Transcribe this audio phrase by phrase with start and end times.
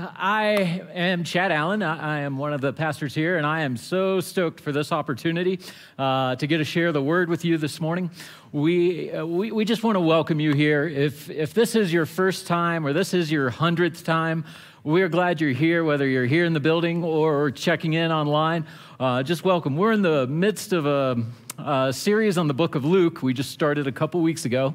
[0.00, 1.82] I am Chad Allen.
[1.82, 5.58] I am one of the pastors here, and I am so stoked for this opportunity
[5.98, 8.10] uh, to get to share the word with you this morning.
[8.52, 10.86] We, uh, we, we just want to welcome you here.
[10.86, 14.44] If, if this is your first time or this is your hundredth time,
[14.84, 18.66] we're glad you're here, whether you're here in the building or checking in online.
[19.00, 19.76] Uh, just welcome.
[19.76, 21.24] We're in the midst of a
[21.58, 23.22] uh, series on the book of Luke.
[23.22, 24.74] We just started a couple weeks ago.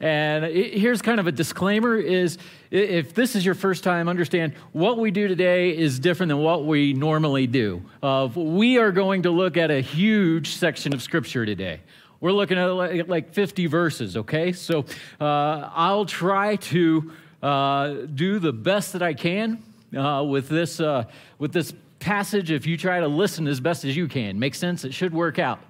[0.00, 2.38] And it, here's kind of a disclaimer is
[2.70, 6.64] if this is your first time, understand what we do today is different than what
[6.64, 7.82] we normally do.
[8.02, 11.80] Uh, we are going to look at a huge section of scripture today.
[12.20, 14.52] We're looking at like 50 verses, okay?
[14.52, 14.84] So
[15.20, 19.62] uh, I'll try to uh, do the best that I can
[19.96, 21.04] uh, with this uh,
[21.38, 22.50] with this passage.
[22.50, 24.84] If you try to listen as best as you can, makes sense.
[24.84, 25.60] It should work out.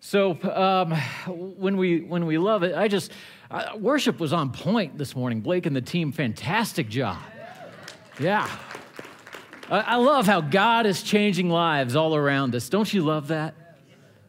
[0.00, 0.92] So um,
[1.26, 3.12] when we when we love it, I just
[3.50, 5.40] uh, worship was on point this morning.
[5.40, 7.18] Blake and the team, fantastic job.
[8.20, 8.48] Yeah,
[9.68, 12.68] I, I love how God is changing lives all around us.
[12.68, 13.54] Don't you love that?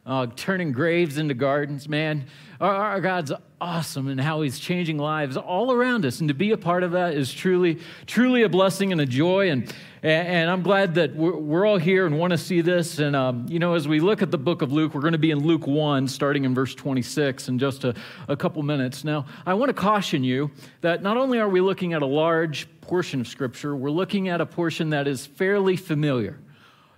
[0.10, 2.26] Uh, turning graves into gardens, man.
[2.60, 6.20] Our, our God's awesome and how he's changing lives all around us.
[6.20, 9.52] And to be a part of that is truly, truly a blessing and a joy.
[9.52, 12.98] And, and I'm glad that we're, we're all here and want to see this.
[12.98, 15.20] And, um, you know, as we look at the book of Luke, we're going to
[15.20, 17.94] be in Luke 1, starting in verse 26 in just a,
[18.28, 19.04] a couple minutes.
[19.04, 20.50] Now, I want to caution you
[20.82, 24.42] that not only are we looking at a large portion of Scripture, we're looking at
[24.42, 26.40] a portion that is fairly familiar.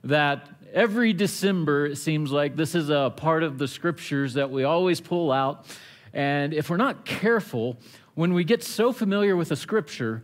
[0.06, 4.64] That every December, it seems like this is a part of the Scriptures that we
[4.64, 5.66] always pull out
[6.14, 7.78] and if we're not careful,
[8.16, 10.24] when we get so familiar with a scripture,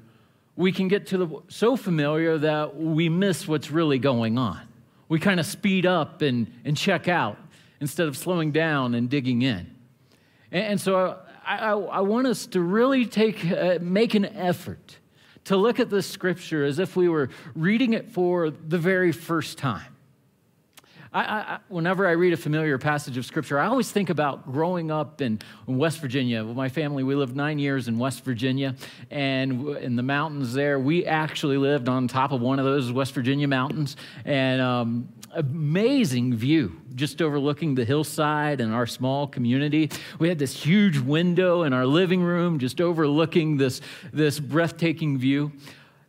[0.55, 4.61] we can get to the so familiar that we miss what's really going on.
[5.07, 7.37] We kind of speed up and, and check out
[7.79, 9.73] instead of slowing down and digging in.
[10.51, 14.97] And, and so I, I, I, want us to really take, uh, make an effort
[15.45, 19.57] to look at this scripture as if we were reading it for the very first
[19.57, 19.96] time.
[21.13, 24.91] I, I, whenever I read a familiar passage of scripture, I always think about growing
[24.91, 26.43] up in, in West Virginia.
[26.43, 28.75] With my family, we lived nine years in West Virginia,
[29.09, 33.13] and in the mountains there, we actually lived on top of one of those West
[33.13, 39.91] Virginia mountains, and um, amazing view just overlooking the hillside and our small community.
[40.19, 43.81] We had this huge window in our living room, just overlooking this,
[44.11, 45.51] this breathtaking view.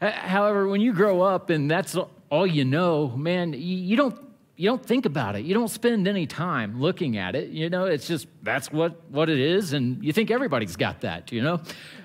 [0.01, 1.97] However, when you grow up and that's
[2.31, 4.19] all you know, man, you don't
[4.59, 5.45] you don't think about it.
[5.45, 7.51] You don't spend any time looking at it.
[7.51, 11.31] You know, it's just that's what, what it is, and you think everybody's got that,
[11.31, 11.61] you know?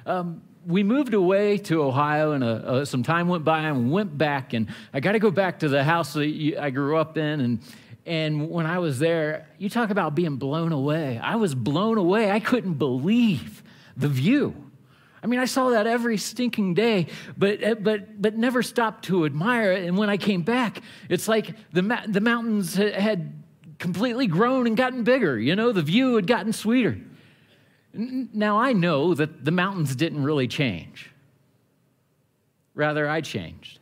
[0.05, 4.15] Um, we moved away to Ohio, and uh, uh, some time went by, and went
[4.15, 7.41] back, and I got to go back to the house that I grew up in,
[7.41, 7.59] and
[8.05, 11.17] and when I was there, you talk about being blown away.
[11.17, 12.29] I was blown away.
[12.29, 13.63] I couldn't believe
[13.97, 14.53] the view.
[15.23, 17.07] I mean, I saw that every stinking day,
[17.37, 19.85] but, uh, but, but never stopped to admire it.
[19.85, 23.41] And when I came back, it's like the, the mountains had
[23.79, 25.39] completely grown and gotten bigger.
[25.39, 26.99] You know, the view had gotten sweeter.
[27.93, 31.09] Now, I know that the mountains didn't really change.
[32.75, 33.79] Rather, I changed.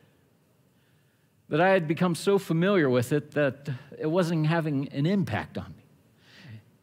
[1.49, 5.73] That I had become so familiar with it that it wasn't having an impact on
[5.75, 5.83] me.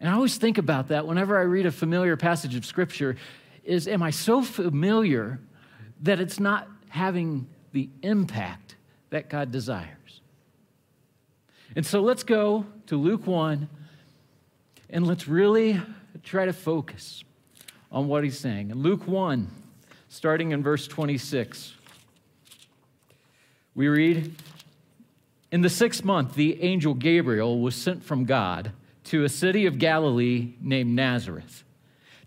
[0.00, 3.16] And I always think about that whenever I read a familiar passage of Scripture
[3.68, 5.38] is am I so familiar
[6.00, 8.76] that it's not having the impact
[9.10, 10.22] that God desires?
[11.76, 13.68] And so let's go to Luke 1
[14.88, 15.80] and let's really
[16.22, 17.22] try to focus
[17.92, 18.70] on what he's saying.
[18.70, 19.50] In Luke 1,
[20.08, 21.74] starting in verse 26,
[23.74, 24.34] we read
[25.52, 28.72] In the sixth month, the angel Gabriel was sent from God
[29.04, 31.64] to a city of Galilee named Nazareth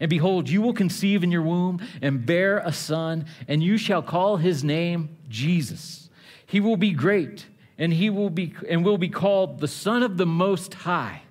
[0.00, 4.02] And behold, you will conceive in your womb and bear a son, and you shall
[4.02, 6.10] call his name Jesus.
[6.46, 7.46] He will be great,
[7.76, 11.22] and he will be and will be called the Son of the Most High.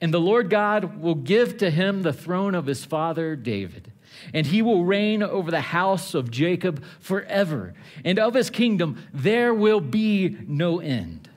[0.00, 3.92] And the Lord God will give to him the throne of his father David.
[4.34, 7.74] And he will reign over the house of Jacob forever.
[8.04, 11.28] And of his kingdom there will be no end.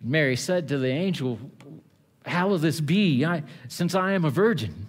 [0.00, 1.38] Mary said to the angel,
[2.26, 4.88] How will this be, I, since I am a virgin?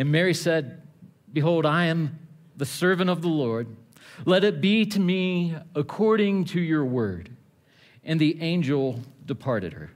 [0.00, 0.80] And Mary said,
[1.30, 2.18] Behold, I am
[2.56, 3.66] the servant of the Lord.
[4.24, 7.28] Let it be to me according to your word.
[8.02, 9.90] And the angel departed her.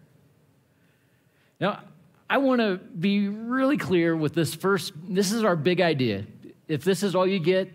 [1.59, 1.81] Now,
[2.29, 4.93] I want to be really clear with this first.
[5.09, 6.25] This is our big idea.
[6.69, 7.73] If this is all you get,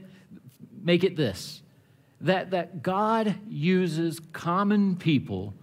[0.83, 1.63] make it this
[2.21, 5.55] that, that God uses common people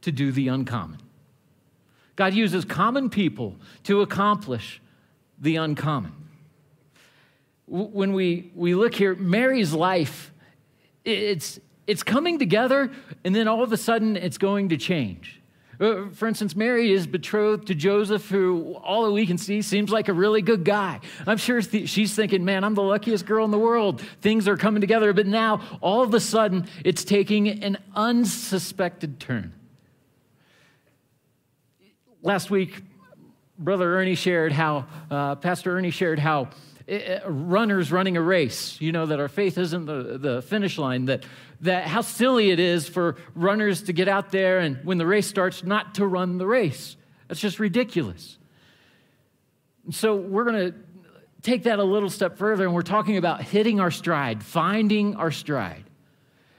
[0.00, 1.00] to do the uncommon.
[2.16, 4.80] God uses common people to accomplish
[5.38, 6.12] the uncommon.
[7.66, 10.32] When we, we look here, Mary's life,
[11.04, 12.90] it's, it's coming together,
[13.24, 15.40] and then all of a sudden it's going to change.
[15.80, 19.90] Uh, for instance, Mary is betrothed to Joseph, who all that we can see seems
[19.90, 21.00] like a really good guy.
[21.26, 24.00] I'm sure th- she's thinking, man, I'm the luckiest girl in the world.
[24.20, 25.12] Things are coming together.
[25.12, 29.52] But now, all of a sudden, it's taking an unsuspected turn.
[32.22, 32.82] Last week,
[33.58, 36.48] Brother Ernie shared how, uh, Pastor Ernie shared how
[36.88, 41.04] uh, runners running a race, you know, that our faith isn't the, the finish line,
[41.06, 41.24] that,
[41.60, 45.26] that how silly it is for runners to get out there and when the race
[45.26, 46.96] starts, not to run the race.
[47.28, 48.38] That's just ridiculous.
[49.90, 50.78] So we're going to
[51.42, 55.30] take that a little step further and we're talking about hitting our stride, finding our
[55.30, 55.84] stride.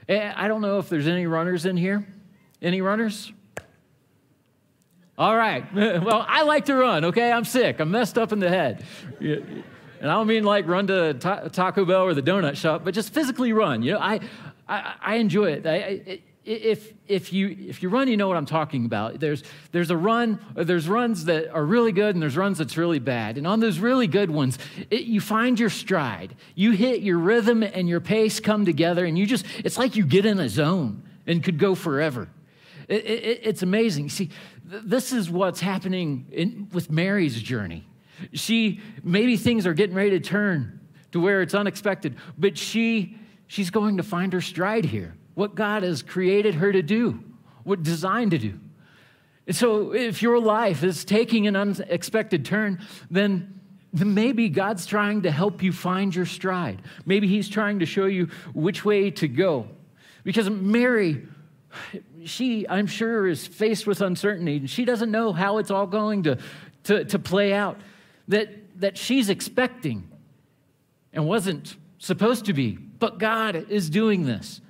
[0.08, 2.08] Eh, I don't know if there's any runners in here.
[2.62, 3.34] Any runners?
[5.18, 5.66] All right.
[6.06, 7.32] Well, I like to run, okay?
[7.32, 7.80] I'm sick.
[7.80, 8.84] I'm messed up in the head.
[9.20, 9.64] And
[10.02, 13.54] I don't mean like run to Taco Bell or the donut shop, but just physically
[13.54, 13.82] run.
[13.82, 14.20] You know, I,
[14.68, 15.66] I, I enjoy it.
[15.66, 19.20] I, if, if, you, if you run, you know what I'm talking about.
[19.20, 23.00] There's, there's a run, there's runs that are really good and there's runs that's really
[23.00, 23.38] bad.
[23.38, 24.60] And on those really good ones,
[24.92, 26.36] it, you find your stride.
[26.54, 30.06] You hit your rhythm and your pace come together and you just, it's like you
[30.06, 32.28] get in a zone and could go forever.
[32.88, 34.10] It, it, it's amazing.
[34.10, 34.30] See,
[34.66, 37.88] this is what's happening in, with Mary's journey.
[38.34, 40.80] She, maybe things are getting ready to turn
[41.12, 43.18] to where it's unexpected, but she,
[43.48, 45.16] she's going to find her stride here.
[45.36, 47.24] What God has created her to do,
[47.64, 48.60] what designed to do.
[49.48, 52.80] And so if your life is taking an unexpected turn,
[53.12, 53.60] then,
[53.94, 56.82] then maybe God's trying to help you find your stride.
[57.06, 59.68] Maybe He's trying to show you which way to go.
[60.24, 61.28] Because Mary,
[62.25, 66.24] she, I'm sure, is faced with uncertainty and she doesn't know how it's all going
[66.24, 66.38] to,
[66.83, 67.80] to, to play out
[68.27, 68.50] that,
[68.80, 70.10] that she's expecting
[71.13, 72.72] and wasn't supposed to be.
[72.74, 74.62] But God is doing this.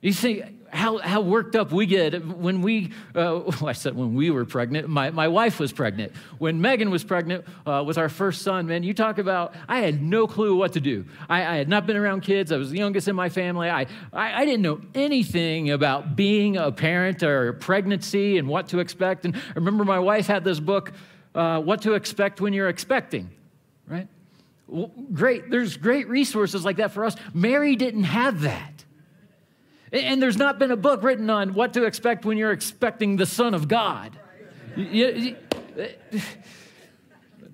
[0.00, 0.42] You see
[0.72, 4.88] how, how worked up we get when we, uh, I said when we were pregnant,
[4.88, 6.12] my, my wife was pregnant.
[6.38, 10.02] When Megan was pregnant uh, with our first son, man, you talk about, I had
[10.02, 11.04] no clue what to do.
[11.28, 12.52] I, I had not been around kids.
[12.52, 13.68] I was the youngest in my family.
[13.68, 13.82] I,
[14.12, 19.26] I, I, didn't know anything about being a parent or pregnancy and what to expect.
[19.26, 20.92] And I remember my wife had this book,
[21.34, 23.30] uh, what to expect when you're expecting,
[23.86, 24.08] right?
[24.68, 25.50] Well, great.
[25.50, 27.14] There's great resources like that for us.
[27.34, 28.71] Mary didn't have that.
[29.92, 33.26] And there's not been a book written on what to expect when you're expecting the
[33.26, 34.18] Son of God.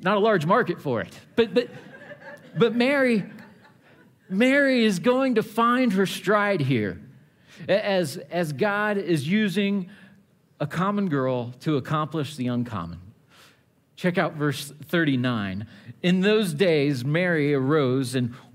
[0.01, 1.19] Not a large market for it.
[1.35, 1.69] But, but,
[2.57, 3.25] but Mary,
[4.29, 7.01] Mary is going to find her stride here
[7.69, 9.91] as, as God is using
[10.61, 13.01] a common girl to accomplish the uncommon.
[13.97, 15.67] Check out verse 39.
[16.05, 18.33] In those days, Mary arose and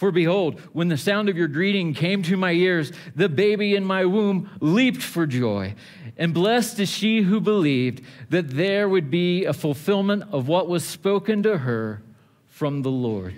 [0.00, 3.84] For behold, when the sound of your greeting came to my ears, the baby in
[3.84, 5.74] my womb leaped for joy.
[6.16, 10.86] And blessed is she who believed that there would be a fulfillment of what was
[10.86, 12.02] spoken to her
[12.46, 13.36] from the Lord.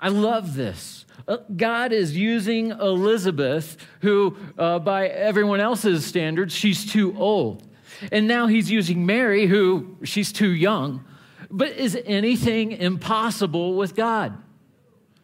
[0.00, 1.04] I love this.
[1.28, 7.68] Uh, God is using Elizabeth, who, uh, by everyone else's standards, she's too old.
[8.10, 11.04] And now he's using Mary, who she's too young.
[11.50, 14.36] But is anything impossible with God?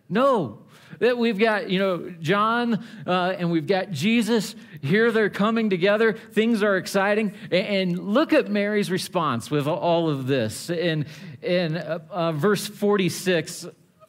[0.08, 0.62] No.
[0.98, 4.54] That we've got, you know, John uh, and we've got Jesus.
[4.80, 6.14] Here they're coming together.
[6.14, 7.34] Things are exciting.
[7.50, 10.70] And, look at Mary's response with all of this.
[10.70, 11.06] In,
[11.42, 13.66] in uh, uh, verse 46,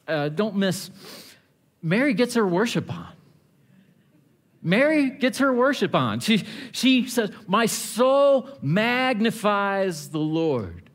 [0.07, 0.89] uh, don't miss,
[1.81, 3.09] Mary gets her worship on.
[4.61, 6.19] Mary gets her worship on.
[6.19, 10.86] She, she says, My soul magnifies the Lord.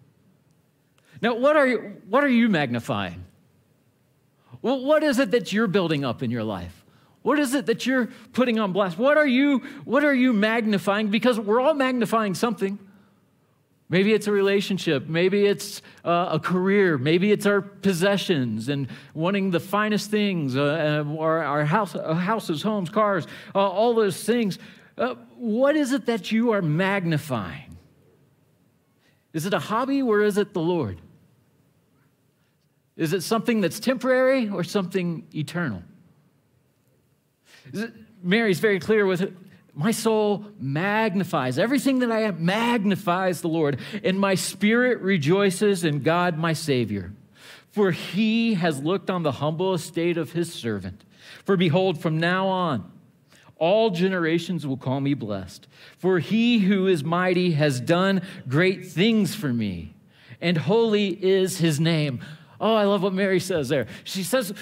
[1.22, 3.24] Now, what are you, what are you magnifying?
[4.60, 6.84] Well, what is it that you're building up in your life?
[7.22, 8.98] What is it that you're putting on blast?
[8.98, 11.08] What are you, what are you magnifying?
[11.08, 12.78] Because we're all magnifying something.
[13.88, 15.06] Maybe it's a relationship.
[15.06, 16.98] Maybe it's uh, a career.
[16.98, 22.62] Maybe it's our possessions and wanting the finest things, uh, or our house, uh, houses,
[22.62, 24.58] homes, cars, uh, all those things.
[24.98, 27.76] Uh, what is it that you are magnifying?
[29.32, 31.00] Is it a hobby or is it the Lord?
[32.96, 35.82] Is it something that's temporary or something eternal?
[37.72, 39.34] It, Mary's very clear with it.
[39.74, 46.00] My soul magnifies, everything that I am magnifies the Lord, and my spirit rejoices in
[46.00, 47.12] God my Savior.
[47.70, 51.04] For he has looked on the humble estate of his servant.
[51.46, 52.92] For behold, from now on,
[53.56, 55.68] all generations will call me blessed.
[55.96, 59.94] For he who is mighty has done great things for me,
[60.40, 62.20] and holy is his name.
[62.62, 63.88] Oh, I love what Mary says there.
[64.04, 64.54] She says,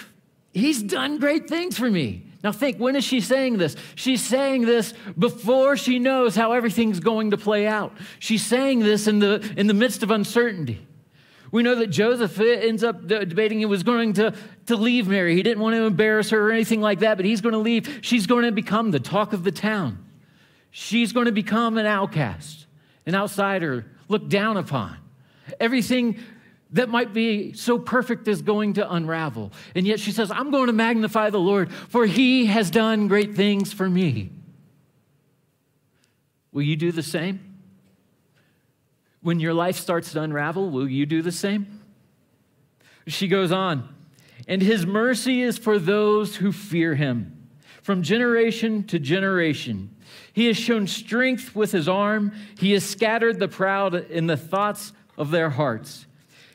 [0.53, 2.27] He's done great things for me.
[2.43, 3.77] Now, think, when is she saying this?
[3.95, 7.93] She's saying this before she knows how everything's going to play out.
[8.19, 10.85] She's saying this in the, in the midst of uncertainty.
[11.53, 14.35] We know that Joseph uh, ends up debating he was going to,
[14.67, 15.35] to leave Mary.
[15.35, 17.99] He didn't want to embarrass her or anything like that, but he's going to leave.
[18.03, 20.05] She's going to become the talk of the town.
[20.71, 22.67] She's going to become an outcast,
[23.05, 24.97] an outsider, looked down upon.
[25.59, 26.21] Everything
[26.73, 29.53] that might be so perfect is going to unravel.
[29.75, 33.35] And yet she says, I'm going to magnify the Lord, for he has done great
[33.35, 34.31] things for me.
[36.53, 37.41] Will you do the same?
[39.23, 41.81] When your life starts to unravel, will you do the same?
[43.07, 43.89] She goes on,
[44.47, 47.37] and his mercy is for those who fear him
[47.83, 49.95] from generation to generation.
[50.33, 54.93] He has shown strength with his arm, he has scattered the proud in the thoughts
[55.17, 56.07] of their hearts.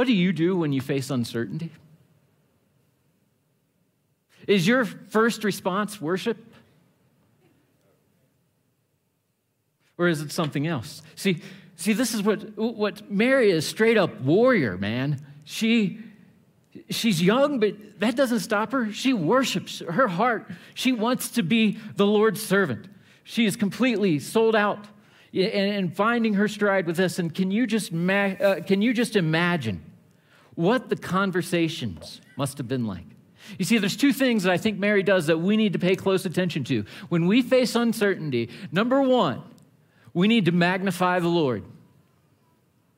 [0.00, 1.70] What do you do when you face uncertainty?
[4.46, 6.38] Is your first response worship?
[9.98, 11.02] Or is it something else?
[11.16, 11.42] See,
[11.76, 15.22] see, this is what, what Mary is straight up warrior, man.
[15.44, 15.98] She
[16.88, 18.90] she's young, but that doesn't stop her.
[18.94, 20.50] She worships her heart.
[20.72, 22.88] She wants to be the Lord's servant.
[23.22, 24.86] She is completely sold out
[25.34, 27.18] and, finding her stride with this.
[27.18, 29.84] And can you just, uh, can you just imagine
[30.54, 33.06] what the conversations must have been like?
[33.58, 35.96] You see, there's two things that I think Mary does that we need to pay
[35.96, 36.84] close attention to.
[37.08, 39.42] When we face uncertainty, number one,
[40.12, 41.64] we need to magnify the Lord.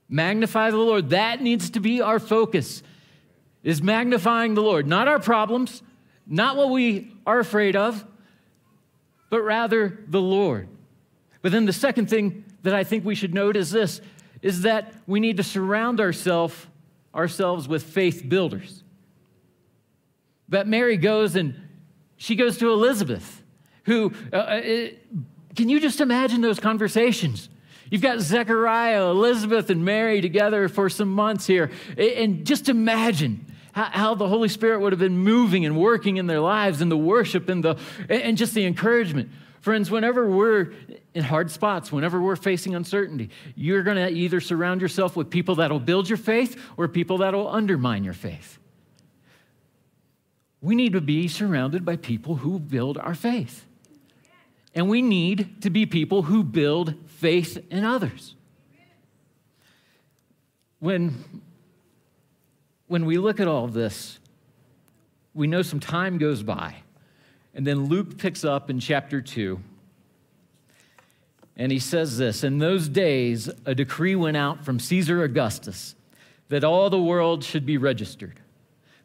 [0.09, 1.11] Magnify the Lord.
[1.11, 2.83] That needs to be our focus,
[3.63, 4.87] is magnifying the Lord.
[4.87, 5.83] Not our problems,
[6.27, 8.05] not what we are afraid of,
[9.31, 10.69] but rather the Lord.
[11.41, 14.01] But then the second thing that I think we should note is this
[14.43, 16.67] is that we need to surround ourselves
[17.15, 18.83] ourselves with faith builders.
[20.49, 21.55] That Mary goes and
[22.17, 23.43] she goes to Elizabeth,
[23.85, 24.89] who, uh, uh
[25.57, 27.49] can you just imagine those conversations?
[27.91, 31.71] You've got Zechariah, Elizabeth, and Mary together for some months here.
[31.99, 36.27] And just imagine how, how, the Holy Spirit would have been moving and working in
[36.27, 37.79] their lives and the worship and, the,
[38.09, 39.29] and just the encouragement.
[39.61, 40.73] Friends, whenever we're
[41.15, 45.57] in hard spots, whenever we're facing uncertainty, you're going to either surround yourself with people
[45.57, 48.59] that'll build your faith or people that'll undermine your faith.
[50.61, 53.67] We need to be surrounded by people who build our faith.
[54.75, 58.35] And we need to be people who build faith in others.
[60.79, 61.43] When,
[62.87, 64.19] when we look at all of this,
[65.35, 66.77] we know some time goes by.
[67.55, 69.61] And then Luke picks up in chapter 2.
[71.57, 75.95] And he says this In those days, a decree went out from Caesar Augustus
[76.49, 78.41] that all the world should be registered.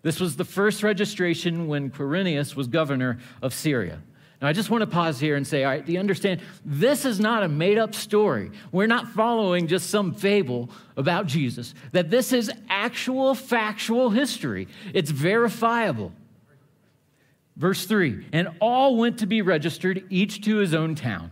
[0.01, 4.01] This was the first registration when Quirinius was governor of Syria.
[4.41, 6.41] Now, I just want to pause here and say, all right, do you understand?
[6.63, 8.51] This is not a made up story.
[8.71, 15.09] We're not following just some fable about Jesus, that this is actual factual history, it's
[15.09, 16.11] verifiable.
[17.55, 21.31] Verse 3 And all went to be registered, each to his own town.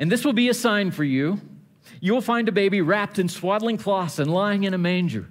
[0.00, 1.40] And this will be a sign for you.
[2.00, 5.28] You will find a baby wrapped in swaddling cloths and lying in a manger.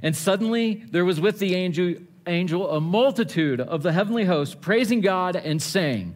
[0.00, 5.00] And suddenly there was with the angel, angel a multitude of the heavenly host praising
[5.00, 6.14] God and saying,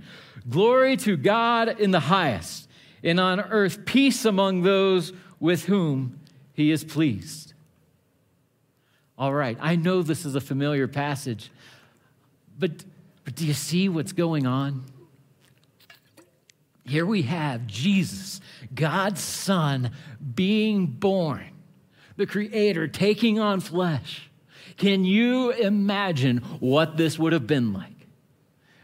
[0.49, 2.69] Glory to God in the highest,
[3.03, 6.21] and on earth peace among those with whom
[6.53, 7.55] he is pleased.
[9.19, 11.51] All right, I know this is a familiar passage,
[12.59, 12.85] but,
[13.25, 14.85] but do you see what's going on?
[16.85, 18.41] Here we have Jesus,
[18.75, 19.91] God's Son,
[20.35, 21.55] being born
[22.17, 24.31] the Creator taking on flesh.
[24.77, 28.07] Can you imagine what this would have been like?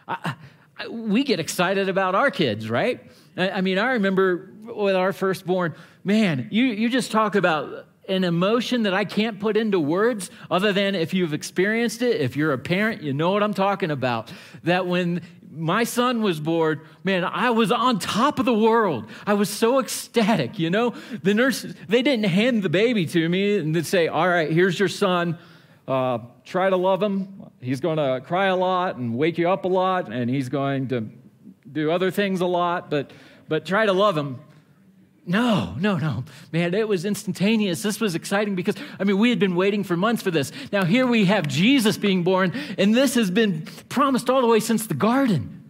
[0.07, 0.35] I,
[0.79, 3.01] I, we get excited about our kids, right?
[3.37, 5.75] I, I mean, I remember with our firstborn,
[6.05, 10.73] man, you, you just talk about an emotion that I can't put into words other
[10.73, 14.33] than if you've experienced it, if you're a parent, you know what I'm talking about.
[14.65, 19.07] That when my son was born, man, I was on top of the world.
[19.27, 20.95] I was so ecstatic, you know?
[21.23, 24.79] The nurses, they didn't hand the baby to me and they'd say, all right, here's
[24.79, 25.39] your son.
[25.89, 27.51] Uh, try to love him.
[27.61, 30.89] He's going to cry a lot and wake you up a lot, and he's going
[30.89, 31.09] to
[31.71, 33.13] do other things a lot, but,
[33.49, 34.39] but try to love him.
[35.27, 36.25] No, no, no.
[36.51, 37.83] Man, it was instantaneous.
[37.83, 40.51] This was exciting because, I mean, we had been waiting for months for this.
[40.73, 44.61] Now, here we have Jesus being born, and this has been promised all the way
[44.61, 45.61] since the garden.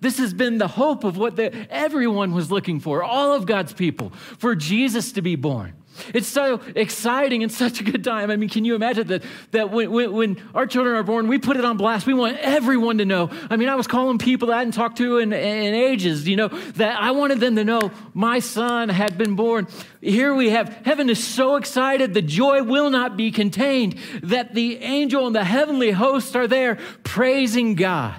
[0.00, 3.72] This has been the hope of what the, everyone was looking for, all of God's
[3.72, 5.74] people, for Jesus to be born.
[6.14, 8.30] It's so exciting and such a good time.
[8.30, 11.38] I mean, can you imagine that, that when, when, when, our children are born, we
[11.38, 12.06] put it on blast.
[12.06, 13.30] We want everyone to know.
[13.50, 16.36] I mean, I was calling people that I hadn't talked to in, in ages, you
[16.36, 19.66] know, that I wanted them to know my son had been born.
[20.00, 24.78] Here we have heaven is so excited, the joy will not be contained, that the
[24.78, 28.14] angel and the heavenly hosts are there praising God.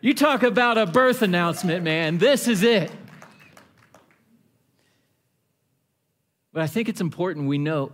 [0.00, 2.16] You talk about a birth announcement, man.
[2.18, 2.90] This is it.
[6.52, 7.92] But I think it's important we know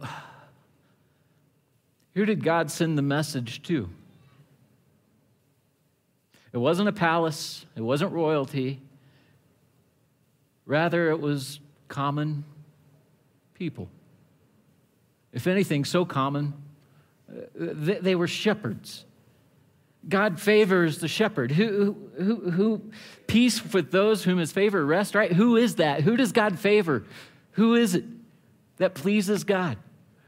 [2.14, 3.90] who did God send the message to?
[6.53, 8.81] It wasn't a palace, it wasn't royalty.
[10.64, 12.45] Rather, it was common
[13.55, 13.88] people.
[15.33, 16.55] If anything, so common,
[17.55, 19.05] they were shepherds.
[20.09, 21.53] God favors the shepherd.
[21.53, 22.83] Who, who, who,
[23.27, 25.33] peace with those whom his favor rests, right?
[25.33, 26.03] Who is that?
[26.03, 27.05] Who does God favor?
[27.53, 28.05] Who is it?
[28.79, 29.79] That pleases God.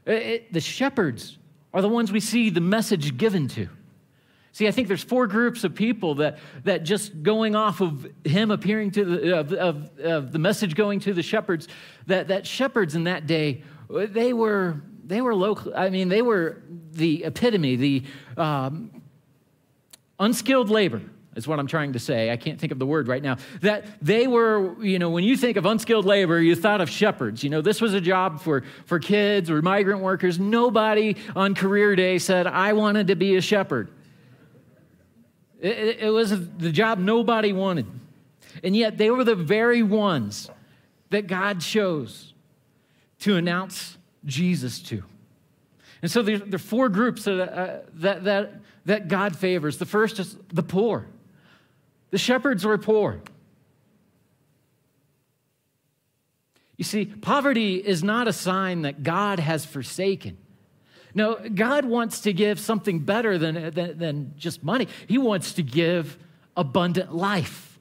[0.05, 1.37] It, it, the shepherds
[1.73, 3.69] are the ones we see the message given to.
[4.51, 8.51] See, I think there's four groups of people that, that just going off of him
[8.51, 11.67] appearing to the, of, of, of the message going to the shepherds,
[12.07, 16.23] that, that shepherds in that day, uh, they were, they were local, I mean, they
[16.23, 18.03] were the epitome, the
[18.37, 19.03] um,
[20.19, 21.03] unskilled labor
[21.35, 22.31] is what I'm trying to say.
[22.31, 23.37] I can't think of the word right now.
[23.61, 27.43] That they were, you know, when you think of unskilled labor, you thought of shepherds.
[27.43, 30.39] You know, this was a job for, for kids or migrant workers.
[30.39, 33.89] Nobody on career day said, I wanted to be a shepherd.
[35.59, 37.85] It, it was the job nobody wanted.
[38.63, 40.49] And yet they were the very ones
[41.09, 42.33] that God chose
[43.19, 45.03] to announce Jesus to.
[46.01, 48.53] And so there, are four groups that, uh, that, that,
[48.85, 49.77] that God favors.
[49.77, 51.05] The first is the poor.
[52.11, 53.21] The shepherds were poor.
[56.77, 60.37] You see, poverty is not a sign that God has forsaken.
[61.13, 64.87] No, God wants to give something better than, than, than just money.
[65.07, 66.17] He wants to give
[66.55, 67.79] abundant life,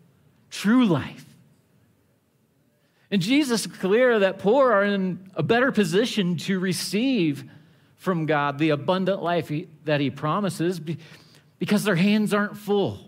[0.50, 1.24] true life.
[3.10, 7.44] And Jesus is clear that poor are in a better position to receive
[7.96, 10.80] from God the abundant life he, that He promises
[11.58, 13.07] because their hands aren't full.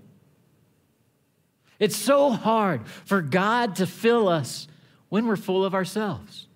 [1.80, 4.68] It's so hard for God to fill us
[5.08, 6.46] when we're full of ourselves.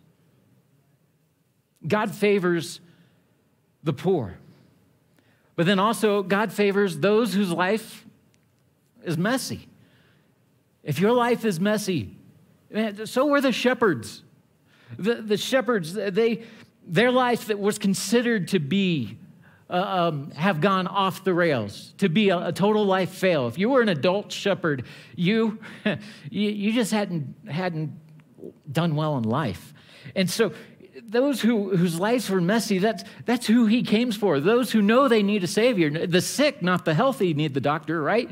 [1.87, 2.81] God favors
[3.83, 4.37] the poor.
[5.57, 8.05] But then also, God favors those whose life
[9.03, 9.69] is messy.
[10.83, 12.17] If your life is messy,
[13.05, 14.23] so were the shepherds.
[14.99, 16.43] The, the shepherds, they,
[16.87, 19.19] their life that was considered to be,
[19.71, 23.49] uh, um, have gone off the rails, to be a, a, total life fail.
[23.49, 24.85] If you were an adult shepherd,
[25.17, 27.99] you, you, you just hadn't, hadn't
[28.71, 29.73] done well in life.
[30.15, 30.53] And so
[31.03, 34.39] those who, whose lives were messy, that's, that's who he came for.
[34.39, 36.07] Those who know they need a savior.
[36.07, 38.31] The sick, not the healthy, need the doctor, right?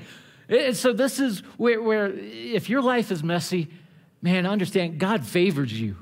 [0.49, 3.71] And so this is where, where if your life is messy,
[4.21, 5.97] man, understand God favors you.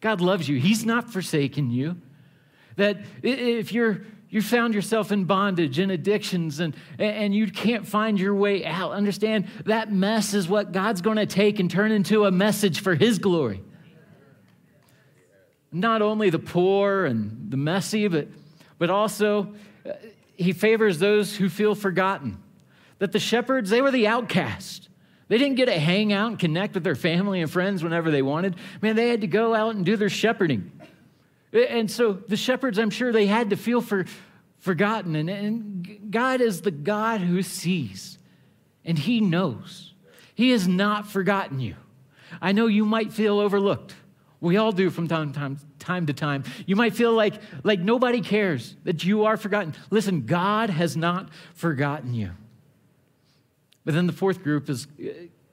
[0.00, 0.58] God loves you.
[0.58, 1.96] He's not forsaken you.
[2.76, 4.02] That if you're
[4.32, 8.90] you found yourself in bondage and addictions and, and you can't find your way out.
[8.90, 12.96] Understand that mess is what God's going to take and turn into a message for
[12.96, 13.62] His glory
[15.72, 18.28] not only the poor and the messy, but,
[18.78, 19.54] but also
[19.86, 19.92] uh,
[20.36, 22.42] he favors those who feel forgotten.
[22.98, 24.88] That the shepherds, they were the outcast.
[25.28, 28.22] They didn't get to hang out and connect with their family and friends whenever they
[28.22, 28.56] wanted.
[28.82, 30.70] Man, they had to go out and do their shepherding.
[31.52, 34.06] And so the shepherds, I'm sure they had to feel for,
[34.58, 35.16] forgotten.
[35.16, 38.18] And, and God is the God who sees,
[38.84, 39.94] and He knows.
[40.34, 41.76] He has not forgotten you.
[42.40, 43.94] I know you might feel overlooked.
[44.40, 46.42] We all do from time to time, time to time.
[46.66, 49.74] You might feel like, like nobody cares, that you are forgotten.
[49.90, 52.30] Listen, God has not forgotten you.
[53.84, 54.88] But then the fourth group is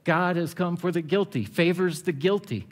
[0.03, 2.67] God has come for the guilty, favors the guilty.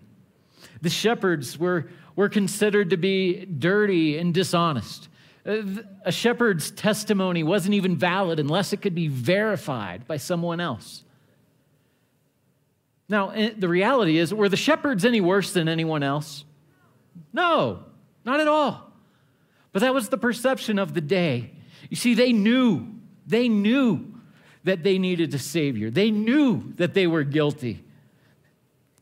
[0.82, 1.88] The shepherds were,
[2.18, 5.08] were considered to be dirty and dishonest.
[5.46, 5.62] Uh,
[6.04, 11.04] a shepherd's testimony wasn't even valid unless it could be verified by someone else.
[13.08, 16.44] Now, eh, the reality is, were the shepherds any worse than anyone else?
[17.32, 17.84] No,
[18.26, 18.92] not at all.
[19.72, 21.52] But that was the perception of the day.
[21.90, 22.88] You see, they knew,
[23.28, 24.06] they knew
[24.64, 27.84] that they needed a Savior, they knew that they were guilty.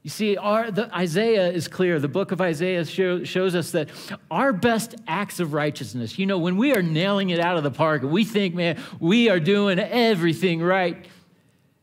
[0.06, 2.00] You see, our, the, Isaiah is clear.
[2.00, 3.90] The book of Isaiah show, shows us that
[4.30, 7.72] our best acts of righteousness, you know, when we are nailing it out of the
[7.72, 11.08] park and we think, man, we are doing everything right,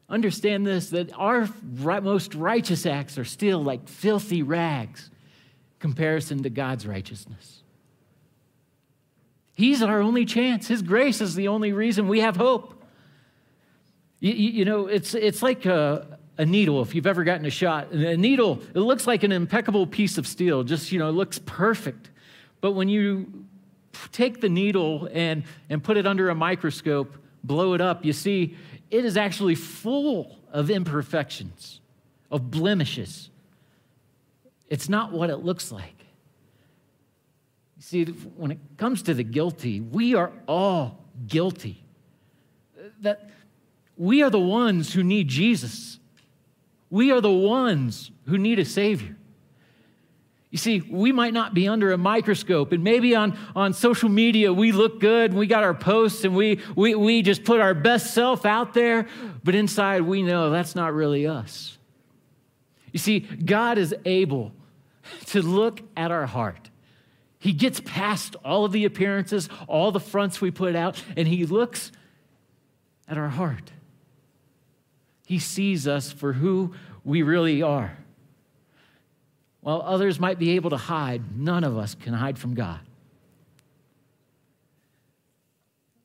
[0.09, 5.11] understand this that our most righteous acts are still like filthy rags
[5.81, 7.65] comparison to God's righteousness.
[9.57, 10.69] He's our only chance.
[10.69, 12.85] His grace is the only reason we have hope.
[14.21, 17.93] You, you know, it's, it's like a, a, needle, if you've ever gotten a shot.
[17.93, 21.39] A needle, it looks like an impeccable piece of steel, just, you know, it looks
[21.39, 22.11] perfect.
[22.61, 23.45] But when you
[24.13, 28.57] take the needle and, and put it under a microscope, blow it up, you see
[28.91, 31.81] it is actually full of imperfections,
[32.31, 33.31] of blemishes.
[34.69, 35.99] It's not what it looks like.
[37.77, 41.83] You see, when it comes to the guilty, we are all guilty.
[43.01, 43.31] That
[43.97, 45.99] we are the ones who need Jesus.
[46.93, 49.17] We are the ones who need a Savior.
[50.51, 54.53] You see, we might not be under a microscope, and maybe on, on social media
[54.53, 57.73] we look good and we got our posts and we, we, we just put our
[57.73, 59.07] best self out there,
[59.43, 61.79] but inside we know that's not really us.
[62.93, 64.53] You see, God is able
[65.29, 66.69] to look at our heart.
[67.39, 71.47] He gets past all of the appearances, all the fronts we put out, and He
[71.47, 71.91] looks
[73.09, 73.73] at our heart.
[75.27, 77.97] He sees us for who we really are.
[79.61, 82.81] While others might be able to hide, none of us can hide from God.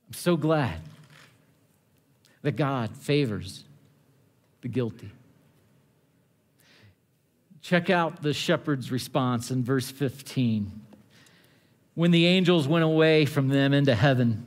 [0.07, 0.79] I'm so glad
[2.43, 3.65] that God favors
[4.61, 5.11] the guilty.
[7.61, 10.71] Check out the shepherd's response in verse 15.
[11.95, 14.46] When the angels went away from them into heaven,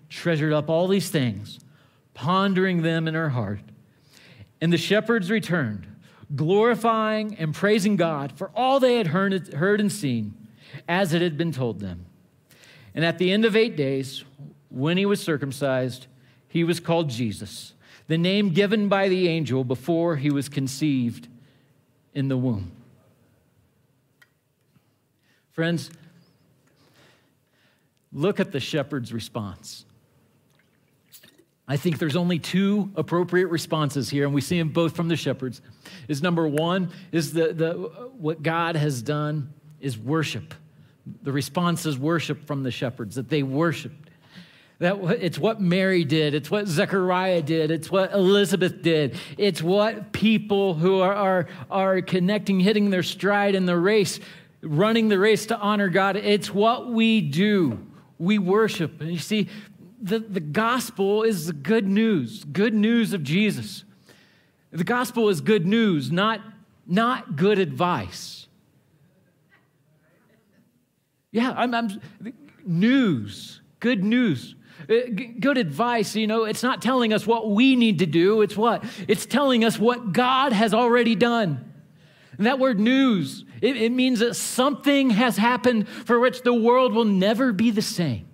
[0.11, 1.59] treasured up all these things,
[2.13, 3.61] pondering them in her heart.
[4.59, 5.87] And the shepherds returned,
[6.35, 10.35] glorifying and praising God for all they had heard, and seen,
[10.87, 12.05] as it had been told them.
[12.93, 14.23] And at the end of eight days,
[14.69, 16.07] when he was circumcised,
[16.47, 17.73] he was called Jesus,
[18.07, 21.29] the name given by the angel before he was conceived
[22.13, 22.71] in the womb.
[25.51, 25.89] Friends,
[28.11, 29.85] look at the shepherd's response.
[31.71, 35.15] I think there's only two appropriate responses here, and we see them both from the
[35.15, 35.61] shepherds.
[36.09, 37.71] Is number one is the, the
[38.17, 40.53] what God has done is worship.
[41.23, 44.09] The response is worship from the shepherds, that they worshiped.
[44.79, 50.11] That it's what Mary did, it's what Zechariah did, it's what Elizabeth did, it's what
[50.11, 54.19] people who are, are, are connecting, hitting their stride in the race,
[54.61, 56.17] running the race to honor God.
[56.17, 57.79] It's what we do.
[58.19, 58.99] We worship.
[58.99, 59.47] And you see,
[60.01, 63.83] the, the gospel is the good news, good news of Jesus.
[64.71, 66.41] The gospel is good news, not,
[66.87, 68.47] not good advice.
[71.31, 72.01] Yeah, I'm, I'm
[72.65, 74.55] news, good news.
[74.89, 74.95] Uh,
[75.39, 78.41] good advice, you know, it's not telling us what we need to do.
[78.41, 78.83] It's what?
[79.07, 81.71] It's telling us what God has already done.
[82.37, 86.93] And that word news, it, it means that something has happened for which the world
[86.93, 88.30] will never be the same.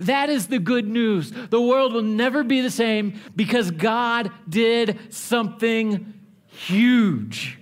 [0.00, 1.30] That is the good news.
[1.30, 6.14] The world will never be the same because God did something
[6.46, 7.58] huge.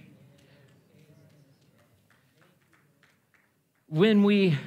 [3.89, 4.59] When we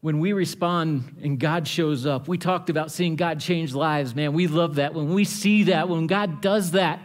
[0.00, 4.32] when we respond and God shows up, we talked about seeing God change lives, man.
[4.32, 4.94] We love that.
[4.94, 7.00] When we see that, when God does that,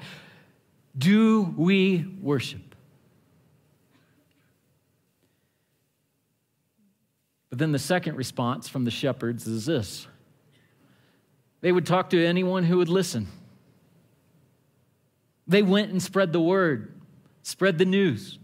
[0.97, 2.61] do we worship?
[7.53, 10.07] But then the second response from the shepherds is this
[11.61, 13.27] they would talk to anyone who would listen.
[15.45, 16.99] They went and spread the word,
[17.43, 18.39] spread the news.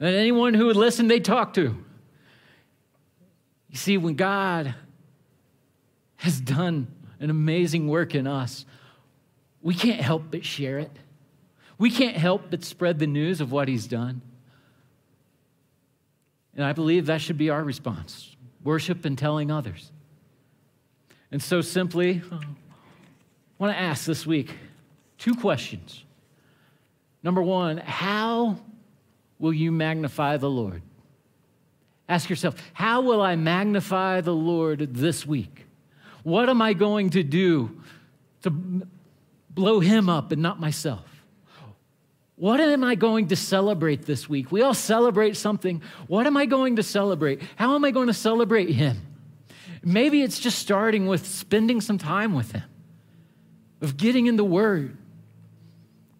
[0.00, 1.76] And anyone who would listen, they talked to.
[3.70, 4.74] You see, when God
[6.16, 6.88] has done
[7.20, 8.66] an amazing work in us,
[9.62, 10.90] we can't help but share it.
[11.78, 14.20] We can't help but spread the news of what He's done.
[16.56, 18.32] And I believe that should be our response
[18.64, 19.92] worship and telling others.
[21.30, 22.40] And so, simply, I
[23.58, 24.50] want to ask this week
[25.18, 26.02] two questions.
[27.22, 28.58] Number one, how
[29.38, 30.82] will you magnify the Lord?
[32.08, 35.66] Ask yourself, how will I magnify the Lord this week?
[36.22, 37.82] What am I going to do
[38.42, 41.15] to blow him up and not myself?
[42.36, 44.52] What am I going to celebrate this week?
[44.52, 45.82] We all celebrate something.
[46.06, 47.40] What am I going to celebrate?
[47.56, 49.00] How am I going to celebrate him?
[49.82, 52.64] Maybe it's just starting with spending some time with him,
[53.80, 54.96] of getting in the word,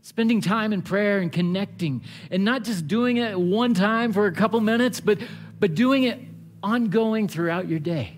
[0.00, 4.32] spending time in prayer and connecting, and not just doing it one time for a
[4.32, 5.18] couple minutes, but
[5.58, 6.20] but doing it
[6.62, 8.16] ongoing throughout your day.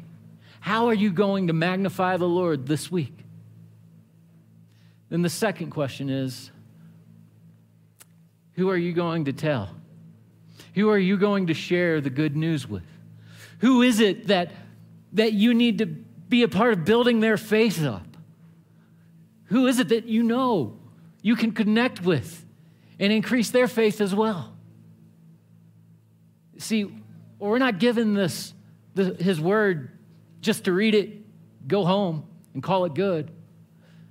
[0.60, 3.16] How are you going to magnify the Lord this week?
[5.08, 6.50] Then the second question is
[8.58, 9.70] who are you going to tell?
[10.74, 12.82] Who are you going to share the good news with?
[13.60, 14.50] Who is it that,
[15.12, 18.16] that you need to be a part of building their faith up?
[19.44, 20.76] Who is it that you know
[21.22, 22.44] you can connect with
[22.98, 24.52] and increase their faith as well?
[26.56, 26.92] See,
[27.38, 28.52] we're not given this,
[28.96, 29.96] the, his word
[30.40, 33.30] just to read it, go home, and call it good.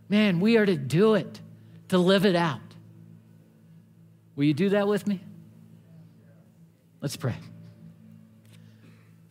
[0.08, 1.42] Man, we are to do it,
[1.90, 2.62] to live it out.
[4.38, 5.20] Will you do that with me?
[7.02, 7.36] Let's pray.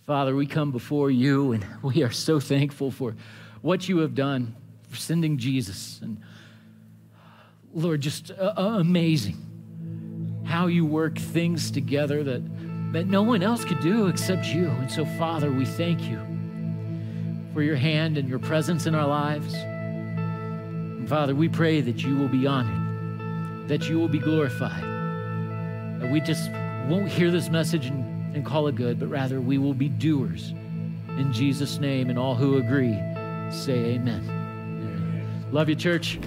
[0.04, 3.16] Father, we come before you and we are so thankful for
[3.62, 4.54] what you have done,
[4.90, 6.00] for sending Jesus.
[6.02, 6.20] And
[7.72, 12.42] Lord, just uh, amazing how you work things together that
[12.92, 14.68] that no one else could do except you.
[14.68, 16.18] And so, Father, we thank you
[17.52, 19.52] for your hand and your presence in our lives.
[19.54, 24.82] And Father, we pray that you will be honored, that you will be glorified,
[26.00, 26.50] that we just
[26.88, 30.52] won't hear this message and, and call it good, but rather we will be doers.
[31.16, 32.94] In Jesus' name, and all who agree
[33.50, 34.22] say amen.
[34.28, 35.46] amen.
[35.52, 36.18] Love you, church.